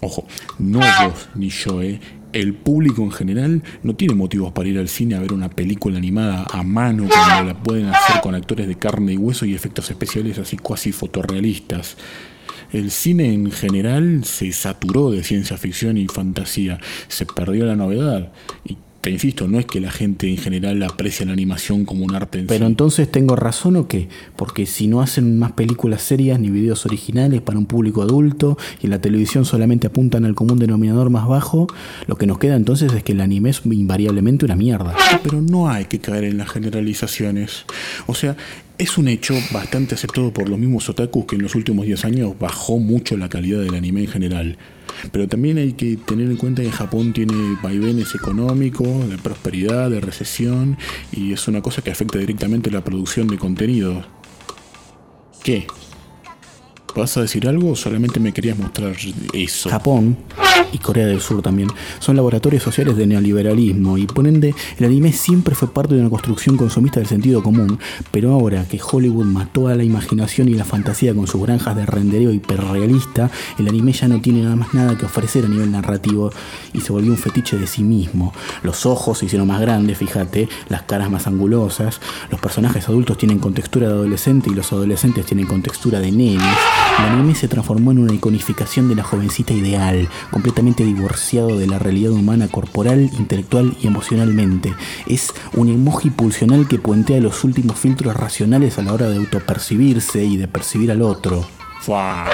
[0.00, 0.26] ojo,
[0.58, 2.00] no vos ni yo, ¿eh?
[2.32, 5.96] El público en general no tiene motivos para ir al cine a ver una película
[5.96, 9.90] animada a mano cuando la pueden hacer con actores de carne y hueso y efectos
[9.90, 11.96] especiales así cuasi fotorrealistas
[12.72, 18.32] el cine en general se saturó de ciencia ficción y fantasía, se perdió la novedad.
[18.64, 18.76] Y
[19.06, 22.40] te insisto, no es que la gente en general aprecia la animación como un arte
[22.40, 22.70] en Pero sí.
[22.72, 24.08] entonces tengo razón o qué?
[24.34, 28.86] Porque si no hacen más películas serias ni videos originales para un público adulto y
[28.86, 31.68] en la televisión solamente apuntan al común denominador más bajo,
[32.08, 34.96] lo que nos queda entonces es que el anime es invariablemente una mierda.
[35.22, 37.64] Pero no hay que caer en las generalizaciones.
[38.08, 38.36] O sea,
[38.76, 42.32] es un hecho bastante aceptado por los mismos otakus que en los últimos 10 años
[42.40, 44.58] bajó mucho la calidad del anime en general.
[45.12, 50.00] Pero también hay que tener en cuenta que Japón tiene vaivenes económicos, de prosperidad, de
[50.00, 50.76] recesión,
[51.12, 54.04] y es una cosa que afecta directamente la producción de contenido.
[55.42, 55.66] ¿Qué?
[56.94, 58.96] ¿Vas a decir algo o solamente me querías mostrar
[59.34, 59.68] eso?
[59.68, 60.16] Japón
[60.72, 65.12] y Corea del Sur también son laboratorios sociales de neoliberalismo y por ende el anime
[65.12, 67.78] siempre fue parte de una construcción consumista del sentido común,
[68.10, 71.86] pero ahora que Hollywood mató a la imaginación y la fantasía con sus granjas de
[71.86, 76.30] rendereo hiperrealista, el anime ya no tiene nada más nada que ofrecer a nivel narrativo
[76.72, 78.32] y se volvió un fetiche de sí mismo.
[78.62, 82.00] Los ojos se hicieron más grandes, fíjate, las caras más angulosas,
[82.30, 86.56] los personajes adultos tienen contextura de adolescente y los adolescentes tienen contextura de nenes.
[86.98, 91.78] El anime se transformó en una iconificación de la jovencita ideal, completamente divorciado de la
[91.78, 94.74] realidad humana corporal, intelectual y emocionalmente.
[95.06, 100.24] Es un emoji pulsional que puentea los últimos filtros racionales a la hora de autopercibirse
[100.24, 101.46] y de percibir al otro.
[101.80, 102.30] Fua,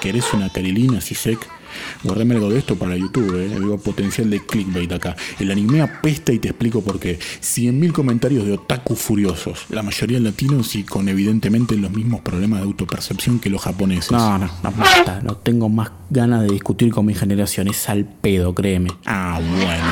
[0.00, 1.55] ¿Querés una carilina, Sisek?
[2.02, 3.58] Guardame algo de esto para YouTube, eh.
[3.58, 5.16] Veo potencial de clickbait acá.
[5.38, 7.18] El anime apesta y te explico por qué.
[7.18, 9.66] 100.000 comentarios de otaku furiosos.
[9.70, 14.12] La mayoría latinos y con evidentemente los mismos problemas de autopercepción que los japoneses.
[14.12, 15.20] No, no, no, basta.
[15.22, 17.68] No tengo más ganas de discutir con mi generación.
[17.68, 18.90] Es al pedo, créeme.
[19.04, 19.84] Ah, bueno.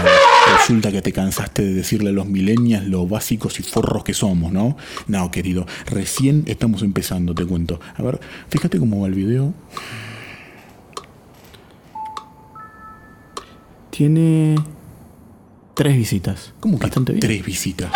[0.59, 4.53] Resulta que te cansaste de decirle a los millennials lo básicos y forros que somos,
[4.53, 4.77] ¿no?
[5.07, 5.67] No, querido.
[5.87, 7.81] Recién estamos empezando, te cuento.
[7.97, 9.55] A ver, fíjate cómo va el video.
[13.97, 14.57] Tiene
[15.75, 16.53] tres visitas.
[16.59, 17.21] ¿Cómo que Bastante bien.
[17.21, 17.93] tres visitas?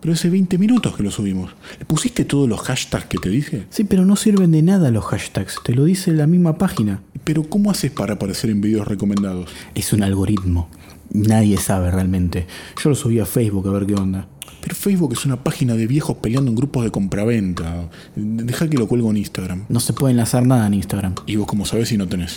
[0.00, 1.50] Pero hace 20 minutos que lo subimos.
[1.76, 3.66] ¿Le pusiste todos los hashtags que te dije?
[3.68, 5.56] Sí, pero no sirven de nada los hashtags.
[5.64, 7.00] Te lo dice la misma página.
[7.24, 9.50] Pero ¿cómo haces para aparecer en videos recomendados?
[9.74, 10.68] Es un algoritmo.
[11.10, 12.46] Nadie sabe realmente.
[12.80, 14.28] Yo lo subí a Facebook a ver qué onda.
[14.64, 17.90] Pero Facebook es una página de viejos peleando en grupos de compraventa.
[18.16, 19.66] Deja que lo cuelgo en Instagram.
[19.68, 21.16] No se puede enlazar nada en Instagram.
[21.26, 22.36] Y vos como sabés si no tenés.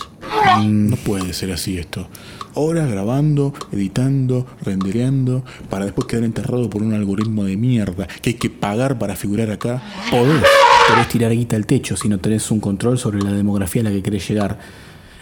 [0.62, 2.06] No puede ser así esto.
[2.52, 8.36] Horas grabando, editando, rendereando, para después quedar enterrado por un algoritmo de mierda que hay
[8.36, 9.82] que pagar para figurar acá.
[10.10, 10.44] Podés.
[10.86, 13.90] Podés tirar guita al techo si no tenés un control sobre la demografía a la
[13.90, 14.58] que querés llegar.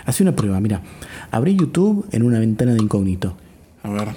[0.05, 0.83] Hacé una prueba, mira.
[1.31, 3.37] Abrí YouTube en una ventana de incógnito.
[3.85, 4.09] A ver.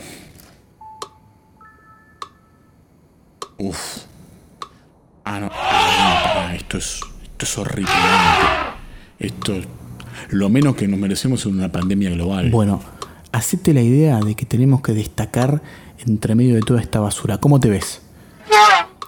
[3.60, 4.06] Uf.
[5.26, 5.50] Ah, no.
[5.52, 7.92] Ah, no, esto es, esto es horrible.
[9.20, 9.54] Esto
[10.30, 12.50] lo menos que nos merecemos es una pandemia global.
[12.50, 12.82] Bueno,
[13.32, 15.62] hacete la idea de que tenemos que destacar
[16.06, 17.38] entre medio de toda esta basura.
[17.38, 18.02] ¿Cómo te ves?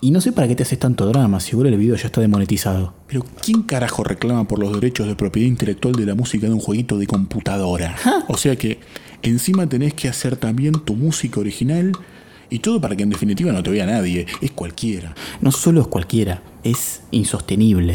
[0.04, 2.96] Y no sé para qué te haces tanto drama, seguro el video ya está demonetizado.
[3.06, 6.60] Pero ¿quién carajo reclama por los derechos de propiedad intelectual de la música de un
[6.60, 7.96] jueguito de computadora?
[8.28, 8.80] O sea que
[9.22, 11.92] encima tenés que hacer también tu música original
[12.52, 15.16] y todo para que en definitiva no te vea nadie, es cualquiera.
[15.40, 17.94] No solo es cualquiera, es insostenible.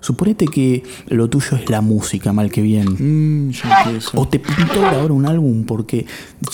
[0.00, 2.88] Suponete que lo tuyo es la música, mal que bien.
[2.98, 3.98] Mmm, ya.
[4.14, 6.04] O te pintó ahora un álbum porque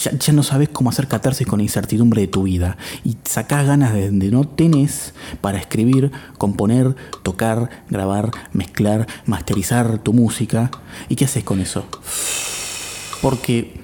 [0.01, 2.76] ya, ya no sabes cómo hacer catarsis con la incertidumbre de tu vida.
[3.05, 10.12] Y sacás ganas de donde no tenés para escribir, componer, tocar, grabar, mezclar, masterizar tu
[10.12, 10.70] música.
[11.09, 11.85] ¿Y qué haces con eso?
[13.20, 13.81] Porque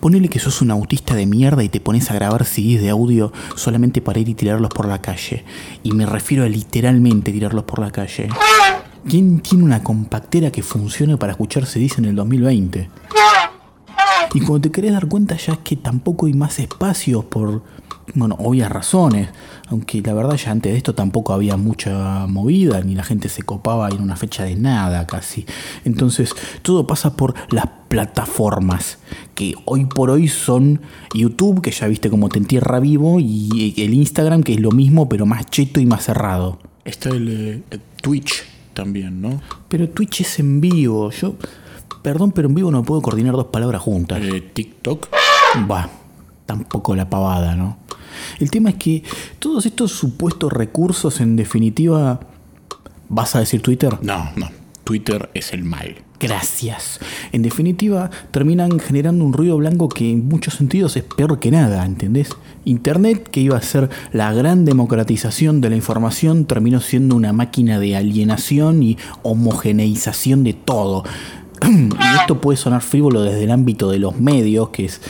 [0.00, 3.32] ponele que sos un autista de mierda y te pones a grabar CDs de audio
[3.54, 5.44] solamente para ir y tirarlos por la calle.
[5.82, 8.28] Y me refiero a literalmente tirarlos por la calle.
[9.08, 12.90] ¿Quién tiene una compactera que funcione para escuchar CDs en el 2020?
[14.34, 17.62] Y cuando te querés dar cuenta ya es que tampoco hay más espacios por
[18.14, 19.28] bueno, obvias razones,
[19.68, 23.42] aunque la verdad ya antes de esto tampoco había mucha movida, ni la gente se
[23.42, 25.46] copaba en una fecha de nada casi.
[25.84, 28.98] Entonces, todo pasa por las plataformas,
[29.34, 30.80] que hoy por hoy son
[31.14, 35.08] YouTube, que ya viste como te entierra vivo, y el Instagram, que es lo mismo,
[35.08, 36.58] pero más cheto y más cerrado.
[36.84, 39.40] Está el, eh, el Twitch también, ¿no?
[39.68, 41.34] Pero Twitch es en vivo, yo...
[42.02, 44.20] Perdón, pero en vivo no puedo coordinar dos palabras juntas.
[44.22, 45.08] Eh, TikTok.
[45.70, 45.90] Va,
[46.48, 47.76] tampoco la pavada, ¿no?
[48.40, 49.02] El tema es que
[49.38, 52.20] todos estos supuestos recursos, en definitiva,
[53.10, 53.98] ¿vas a decir Twitter?
[54.00, 54.48] No, no.
[54.82, 55.96] Twitter es el mal.
[56.18, 57.00] Gracias.
[57.32, 61.84] En definitiva, terminan generando un ruido blanco que en muchos sentidos es peor que nada,
[61.84, 62.30] ¿entendés?
[62.64, 67.78] Internet, que iba a ser la gran democratización de la información, terminó siendo una máquina
[67.78, 71.04] de alienación y homogeneización de todo.
[71.66, 75.00] Y esto puede sonar frívolo desde el ámbito de los medios, que es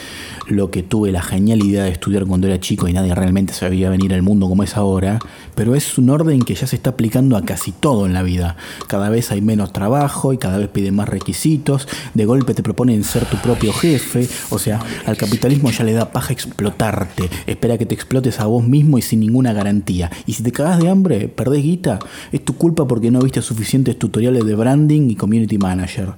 [0.47, 3.91] lo que tuve la genial idea de estudiar cuando era chico y nadie realmente sabía
[3.91, 5.19] venir al mundo como es ahora,
[5.59, 8.55] pero es un orden que ya se está aplicando a casi todo en la vida.
[8.87, 13.03] Cada vez hay menos trabajo y cada vez piden más requisitos, de golpe te proponen
[13.03, 17.87] ser tu propio jefe, o sea, al capitalismo ya le da paja explotarte, espera que
[17.87, 20.13] te explotes a vos mismo y sin ninguna garantía.
[20.27, 21.99] Y si te cagas de hambre, perdés guita,
[22.31, 26.13] es tu culpa porque no viste suficientes tutoriales de branding y community manager.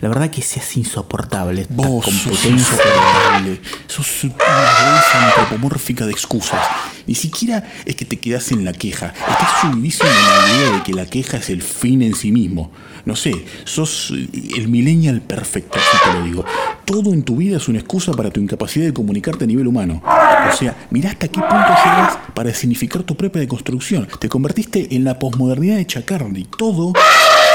[0.00, 2.50] La verdad que se es insoportable esta Vos sos competencia.
[2.50, 3.60] insoportable.
[3.86, 6.60] Sos una bolsa antropomórfica de excusas.
[7.06, 9.08] Ni siquiera es que te quedas en la queja.
[9.08, 12.70] Estás subidísimo en la idea de que la queja es el fin en sí mismo.
[13.04, 13.32] No sé,
[13.64, 16.44] sos eh, el millennial perfecto, así te lo digo.
[16.84, 20.02] Todo en tu vida es una excusa para tu incapacidad de comunicarte a nivel humano.
[20.04, 24.08] O sea, mirá hasta qué punto llegas para significar tu propia deconstrucción.
[24.18, 26.92] Te convertiste en la posmodernidad hecha carne y todo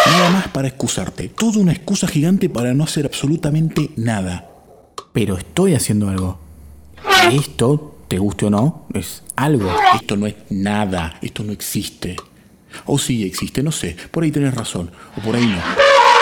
[0.06, 1.30] nada más para excusarte.
[1.30, 4.50] Todo una excusa gigante para no hacer absolutamente nada.
[5.14, 6.40] Pero estoy haciendo algo.
[7.32, 9.72] Esto, te guste o no, es algo.
[9.96, 12.16] Esto no es nada, esto no existe.
[12.86, 15.58] O sí existe, no sé, por ahí tenés razón, o por ahí no.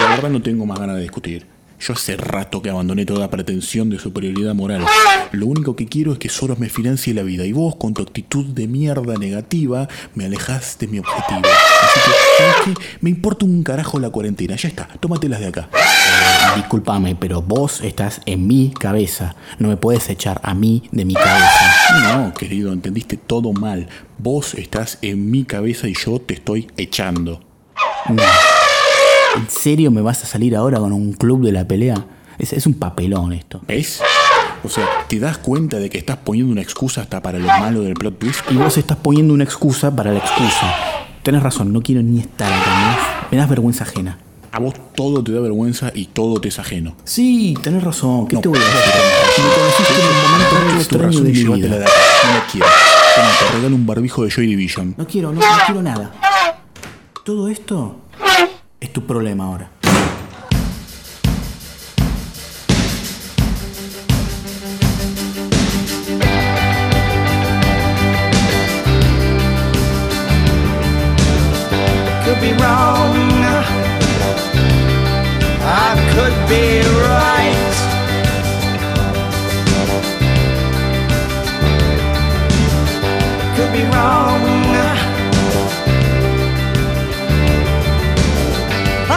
[0.02, 1.53] La verdad no tengo más ganas de discutir.
[1.86, 4.86] Yo hace rato que abandoné toda pretensión de superioridad moral.
[5.34, 8.02] Lo único que quiero es que Soros me financie la vida y vos, con tu
[8.02, 11.42] actitud de mierda negativa, me alejás de mi objetivo.
[11.44, 12.86] Así que, ¿sabes qué?
[13.02, 14.56] Me importa un carajo la cuarentena.
[14.56, 15.70] Ya está, tómatelas de acá.
[15.74, 19.36] Eh, discúlpame, pero vos estás en mi cabeza.
[19.60, 22.16] No me puedes echar a mí de mi cabeza.
[22.16, 23.90] No, querido, entendiste todo mal.
[24.20, 27.42] Vos estás en mi cabeza y yo te estoy echando.
[28.08, 28.24] No.
[29.36, 32.06] ¿En serio me vas a salir ahora con un club de la pelea?
[32.38, 33.62] Es, es un papelón esto.
[33.68, 34.02] ¿Ves?
[34.64, 37.82] O sea, ¿te das cuenta de que estás poniendo una excusa hasta para lo malo
[37.82, 38.40] del plot twist?
[38.52, 40.74] Y vos estás poniendo una excusa para la excusa.
[41.24, 42.70] Tenés razón, no quiero ni estar acá.
[42.70, 44.20] Das, me das vergüenza ajena.
[44.52, 46.96] A vos todo te da vergüenza y todo te es ajeno.
[47.04, 48.28] Sí, tenés razón.
[48.28, 48.80] ¿Qué No, te voy a decir?
[49.38, 51.80] Me conociste en un momento extraño de mi vida.
[51.80, 52.68] No quiero.
[53.16, 54.94] Toma, te regalo un barbijo de Joy Division.
[54.96, 56.12] No quiero, no, no quiero nada.
[57.26, 57.98] Todo esto
[58.84, 59.70] es tu problema ahora.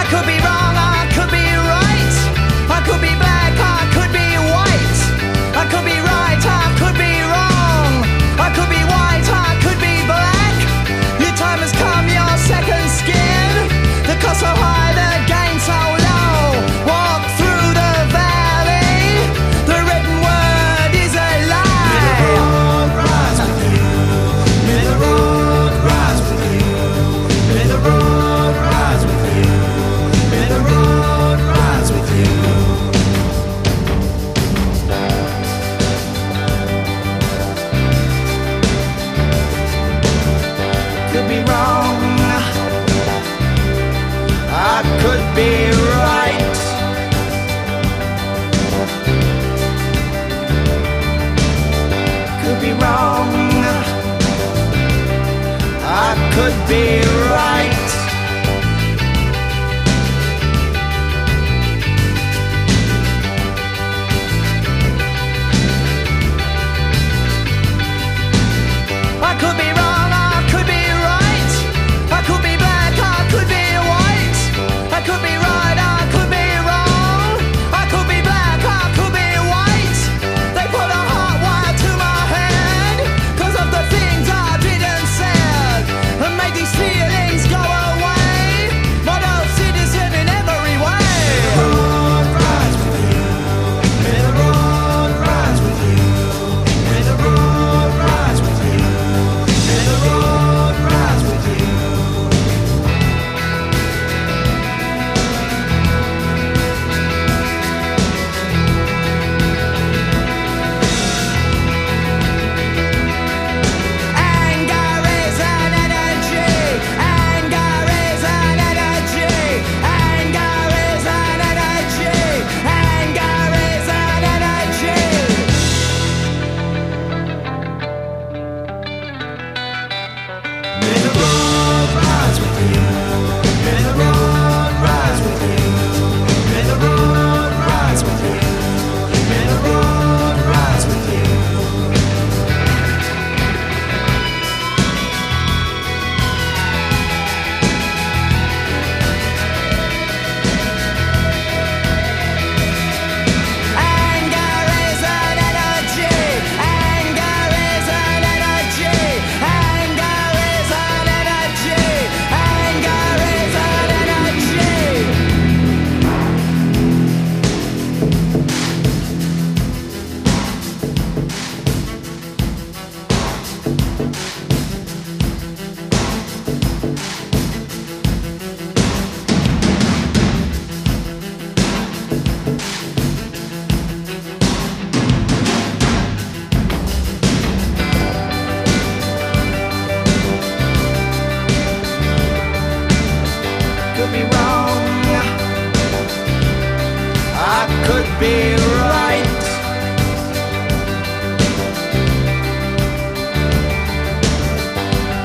[0.09, 0.56] Could be wrong.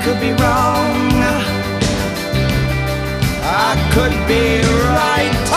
[0.03, 1.11] could be wrong.
[3.43, 5.50] I could be right.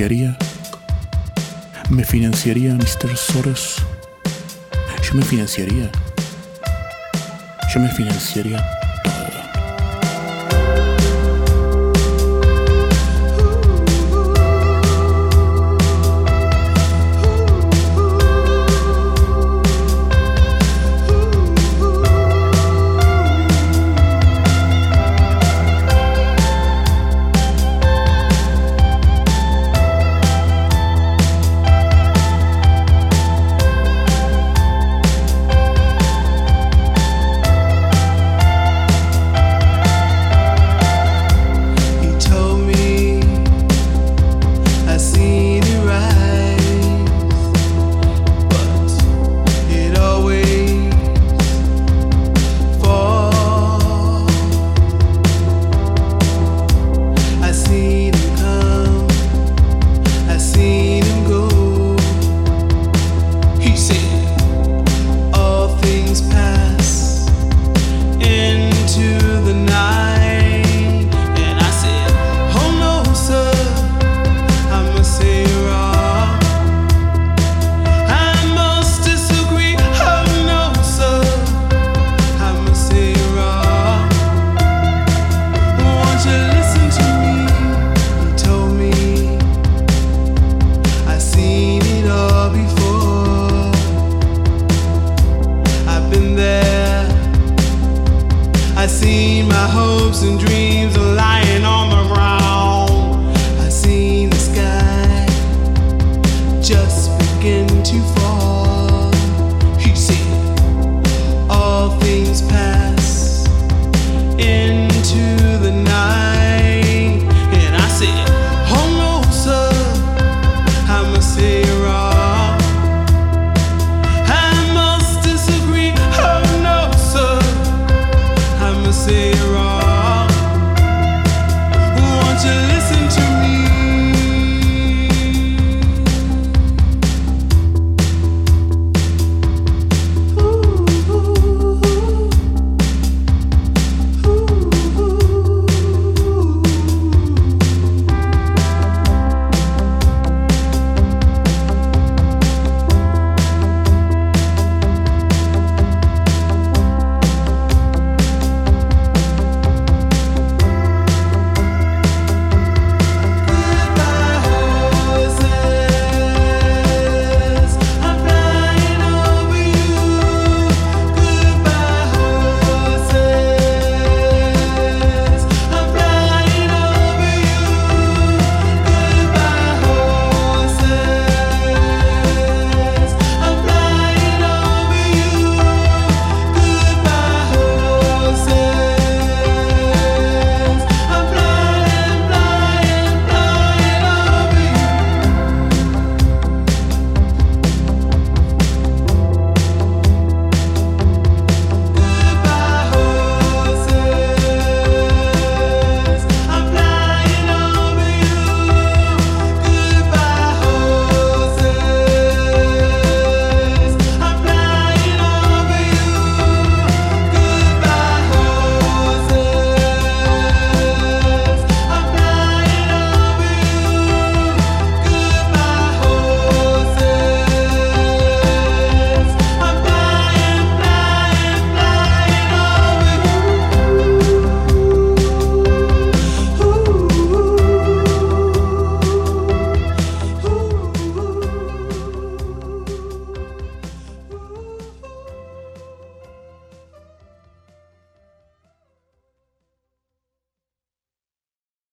[0.00, 0.36] financiaría.
[1.90, 3.16] Me financiaría, Mr.
[3.18, 3.76] Soros.
[5.02, 5.90] Yo me financiaría.
[7.74, 8.79] Yo me financiaría.